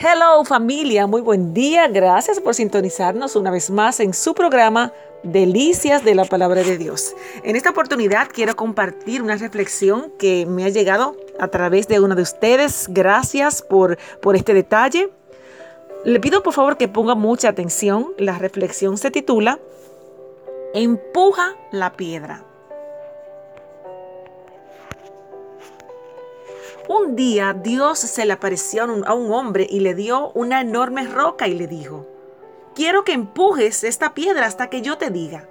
[0.00, 1.88] Hello familia, muy buen día.
[1.88, 4.92] Gracias por sintonizarnos una vez más en su programa
[5.24, 7.16] Delicias de la Palabra de Dios.
[7.42, 12.14] En esta oportunidad quiero compartir una reflexión que me ha llegado a través de uno
[12.14, 12.86] de ustedes.
[12.90, 15.10] Gracias por, por este detalle.
[16.04, 18.12] Le pido por favor que ponga mucha atención.
[18.18, 19.58] La reflexión se titula
[20.74, 22.47] Empuja la piedra.
[26.88, 31.46] Un día Dios se le apareció a un hombre y le dio una enorme roca
[31.46, 32.06] y le dijo,
[32.74, 35.46] quiero que empujes esta piedra hasta que yo te diga.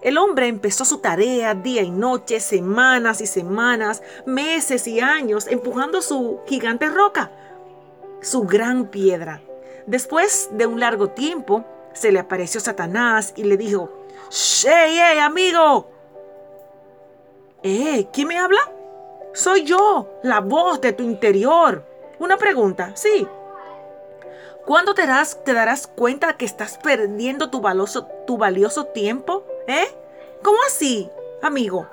[0.00, 6.00] El hombre empezó su tarea día y noche, semanas y semanas, meses y años, empujando
[6.00, 7.32] su gigante roca,
[8.20, 9.42] su gran piedra.
[9.86, 11.64] Después de un largo tiempo,
[11.94, 13.90] se le apareció Satanás y le dijo,
[14.64, 15.90] ¡Hey, hey, amigo!
[17.64, 18.06] ¿Eh?
[18.12, 18.73] ¿Quién me habla?
[19.34, 21.82] Soy yo, la voz de tu interior.
[22.20, 23.26] Una pregunta, sí.
[24.64, 29.44] ¿Cuándo te, darás cuenta que estás perdiendo tu valioso, tu valioso tiempo?
[29.66, 29.92] ¿Eh?
[30.40, 31.10] ¿Cómo así,
[31.42, 31.88] amigo?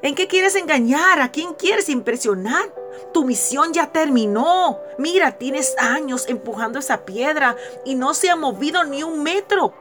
[0.00, 1.20] ¿En qué quieres engañar?
[1.20, 2.72] ¿A quién quieres impresionar?
[3.12, 4.78] Tu misión ya terminó.
[4.96, 9.74] Mira, tienes años empujando esa piedra y no se ha movido ni un metro.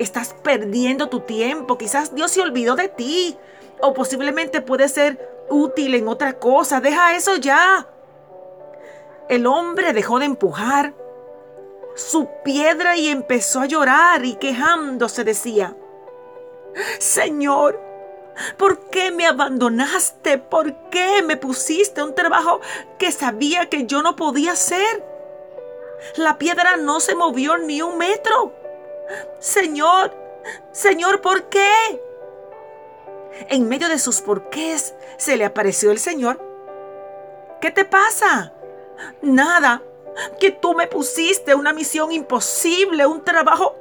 [0.00, 1.78] Estás perdiendo tu tiempo.
[1.78, 3.38] Quizás Dios se olvidó de ti.
[3.80, 6.80] O posiblemente puede ser útil en otra cosa.
[6.80, 7.86] Deja eso ya.
[9.28, 10.94] El hombre dejó de empujar
[11.94, 15.76] su piedra y empezó a llorar y quejándose decía,
[16.98, 17.80] Señor,
[18.56, 20.38] ¿por qué me abandonaste?
[20.38, 22.60] ¿Por qué me pusiste un trabajo
[22.98, 25.04] que sabía que yo no podía hacer?
[26.16, 28.54] La piedra no se movió ni un metro.
[29.40, 30.14] Señor,
[30.72, 32.00] Señor, ¿por qué?
[33.48, 36.40] En medio de sus porqués se le apareció el Señor.
[37.60, 38.52] ¿Qué te pasa?
[39.22, 39.82] Nada,
[40.40, 43.76] que tú me pusiste una misión imposible, un trabajo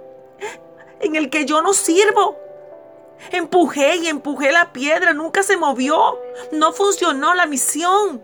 [0.99, 2.37] en el que yo no sirvo.
[3.31, 6.19] Empujé y empujé la piedra, nunca se movió,
[6.51, 8.23] no funcionó la misión.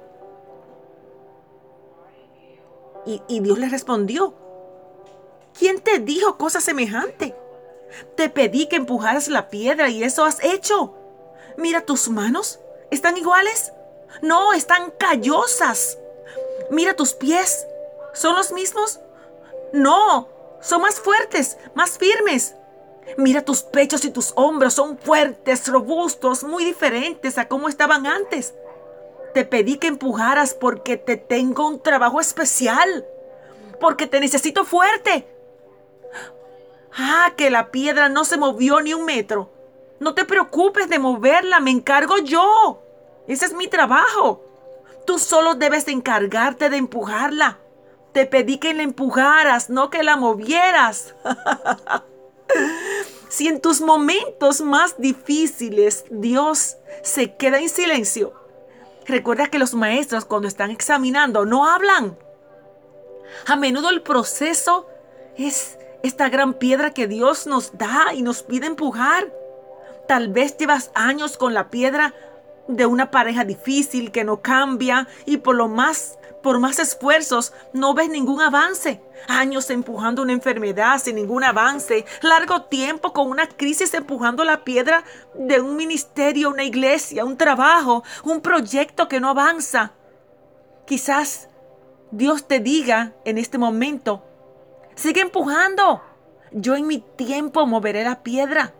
[3.05, 4.33] Y, Dios le respondió,
[5.57, 7.35] ¿quién te dijo cosa semejante?
[8.15, 10.95] Te pedí que empujaras la piedra y eso has hecho.
[11.57, 12.59] Mira tus manos.
[12.91, 13.73] ¿Están iguales?
[14.21, 15.97] No, están callosas.
[16.69, 17.67] Mira tus pies.
[18.13, 18.99] ¿Son los mismos?
[19.73, 20.29] No,
[20.61, 22.55] son más fuertes, más firmes.
[23.17, 28.53] Mira tus pechos y tus hombros, son fuertes, robustos, muy diferentes a cómo estaban antes.
[29.33, 33.05] Te pedí que empujaras porque te tengo un trabajo especial,
[33.79, 35.27] porque te necesito fuerte.
[36.95, 39.49] Ah, que la piedra no se movió ni un metro.
[40.03, 42.83] No te preocupes de moverla, me encargo yo.
[43.25, 44.43] Ese es mi trabajo.
[45.07, 47.59] Tú solo debes encargarte de empujarla.
[48.11, 51.15] Te pedí que la empujaras, no que la movieras.
[53.29, 58.33] si en tus momentos más difíciles Dios se queda en silencio,
[59.05, 62.17] recuerda que los maestros cuando están examinando no hablan.
[63.47, 64.85] A menudo el proceso
[65.37, 69.42] es esta gran piedra que Dios nos da y nos pide empujar.
[70.07, 72.13] Tal vez llevas años con la piedra
[72.67, 77.93] de una pareja difícil que no cambia y por lo más por más esfuerzos no
[77.93, 79.01] ves ningún avance.
[79.29, 82.05] Años empujando una enfermedad sin ningún avance.
[82.21, 88.03] Largo tiempo con una crisis empujando la piedra de un ministerio, una iglesia, un trabajo,
[88.25, 89.93] un proyecto que no avanza.
[90.85, 91.47] Quizás
[92.11, 94.21] Dios te diga en este momento,
[94.95, 96.03] sigue empujando.
[96.51, 98.73] Yo en mi tiempo moveré la piedra.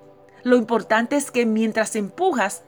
[0.44, 2.64] Lo importante es que mientras empujas,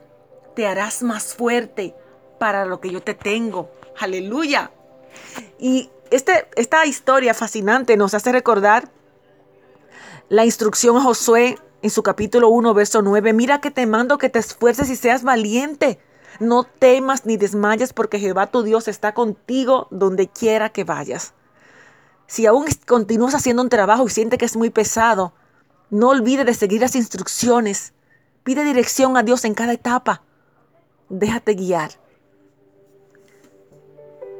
[0.56, 1.94] te harás más fuerte
[2.40, 3.70] para lo que yo te tengo.
[4.00, 4.72] Aleluya.
[5.60, 8.90] Y este, esta historia fascinante nos hace recordar
[10.30, 13.34] la instrucción a Josué en su capítulo 1, verso 9.
[13.34, 16.00] Mira que te mando que te esfuerces y seas valiente.
[16.40, 21.34] No temas ni desmayes porque Jehová tu Dios está contigo donde quiera que vayas.
[22.28, 25.34] Si aún continúas haciendo un trabajo y sientes que es muy pesado,
[25.90, 27.94] no olvides de seguir las instrucciones.
[28.44, 30.24] Pide dirección a Dios en cada etapa.
[31.10, 31.92] Déjate guiar.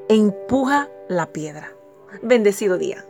[0.10, 1.72] Empuja la piedra.
[2.22, 3.06] Bendecido día.